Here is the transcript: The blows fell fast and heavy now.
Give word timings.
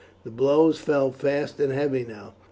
The 0.23 0.31
blows 0.31 0.79
fell 0.79 1.11
fast 1.11 1.59
and 1.59 1.71
heavy 1.71 2.03
now. 2.03 2.33